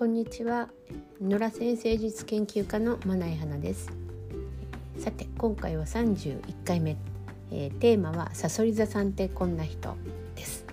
[0.00, 0.70] こんにちは。
[1.20, 3.92] 野良先生術研究家のまない花です。
[4.96, 6.96] さて今回は31回目、
[7.52, 9.94] えー、テーマはサソリ座さんってこんな人
[10.34, 10.64] です。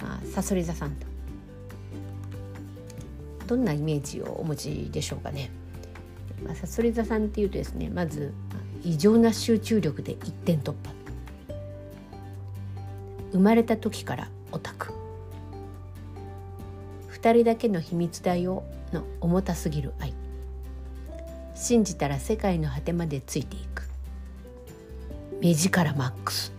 [0.00, 1.08] まあサソリ座さんと。
[3.48, 5.50] どんなイメージをお持ちでしょうかね。
[6.44, 8.32] まあ、サソリ座さんっていうとですねまず
[8.84, 10.92] 異常な集中力で一点突破。
[13.32, 15.05] 生まれた時からオタク。
[17.26, 18.62] 二人だけの秘密だよ
[18.92, 20.14] の重たすぎる愛。
[21.56, 23.82] 信じたら世界の果てまでついていく。
[25.40, 26.52] 目力マックス。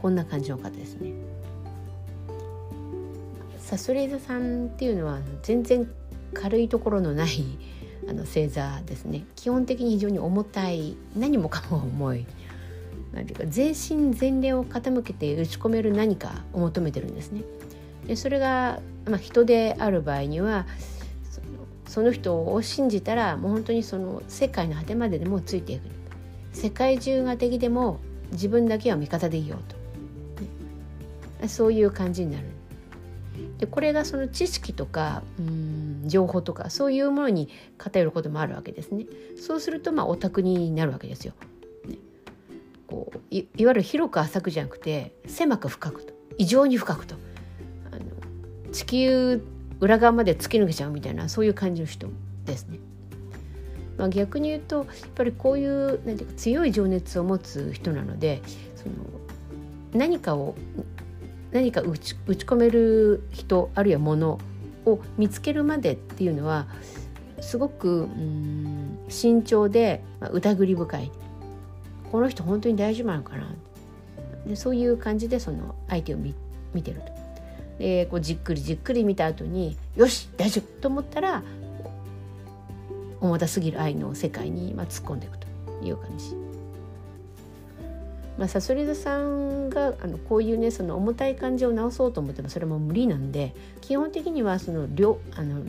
[0.00, 1.12] こんな感じの方ですね。
[3.58, 5.86] サソリ座さんっていうのは全然
[6.32, 7.44] 軽いところのない
[8.08, 9.26] あの星座ですね。
[9.36, 12.26] 基本的に非常に重たい何もかも重い。
[13.12, 17.42] 何ていうか全身全霊を傾けて打ち込める何かを求めてるんですね。
[18.06, 20.66] でそれが、まあ、人である場合には
[21.30, 21.46] その
[21.86, 25.82] その人を信じたらもう本当にその世界の果てまででもついていく
[26.52, 28.00] 世界中が敵でも
[28.32, 32.46] 自分だけは味方でいようと、ね、そういう感じになる。
[33.58, 37.48] でこれがその知識とかうん情報とかそういうものに
[37.78, 39.06] 偏ることもあるわけですね。
[39.38, 41.34] そうするとまあオタクになるわけですよ。
[41.86, 41.96] ね、
[42.86, 47.16] こういわゆる広く浅くじゃなくて狭く深くと異常に深くと
[48.76, 49.42] 地球
[49.80, 52.08] 裏側まで突き抜けちゃうみたいなそういう感じの人
[52.44, 52.78] ですね。
[53.96, 58.42] まあ、逆に言うとやっぱりこういうなんていうか強い情熱を持つ人なので
[58.76, 58.94] その
[59.94, 60.54] 何かを
[61.52, 64.38] 何か打ち打ち込める人あるいはもの
[64.84, 66.66] を見つけるまでっていうのは
[67.40, 71.10] すごくうん慎重で、まあ、疑り深い
[72.12, 73.54] この人本当に大丈夫なのかな
[74.46, 76.34] でそういう感じでその相手を見
[76.74, 77.25] 見てると。
[77.78, 81.42] でこうじっくりじっくり見た後によし大丈夫と思ったら
[83.20, 85.46] 重たすぎる愛の世界に、まあ、突っ込んでいくと
[85.82, 86.36] いう感じ。
[88.38, 95.62] まあ、さそり座さんがあのこういうねその重たい感じを直そうと思ってもそれも無理なんで基本的にはその流あの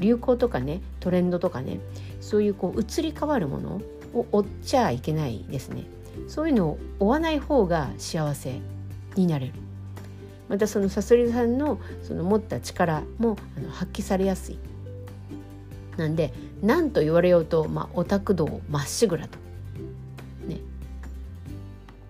[0.00, 1.78] 流行とかねトレンドとかね
[2.20, 3.80] そういうこう移り変わるもの
[4.14, 5.84] を追っちゃいけないですね
[6.26, 8.60] そういうのを追わない方が幸せ
[9.14, 9.52] になれる
[10.48, 13.36] またそのさそり座さんのその持った力も
[13.70, 14.58] 発揮されやすい
[15.96, 16.32] なんで
[16.62, 19.38] 何と言われようと、まあ、オタク道まっしぐらと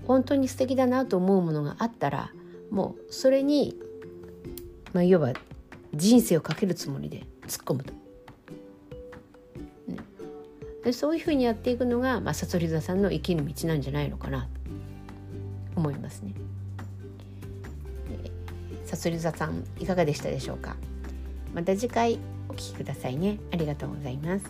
[0.09, 2.33] 本当に素敵だなと思うものがあったら
[2.71, 3.77] もうそれに、
[4.95, 5.39] まあ、いわば
[5.95, 7.93] 人生をかけるつもりで突っ込むと。
[9.87, 9.99] ね、
[10.83, 14.49] でそういうふうにやっていくのが、まあ、さそり座さんの生きる道なんじゃないのかなと
[15.77, 16.33] 思いますね。
[18.85, 20.77] さすり座さんいかがでしたでしょうか？
[21.55, 23.39] また次回お聴きくださいね。
[23.53, 24.45] ありがとうございます。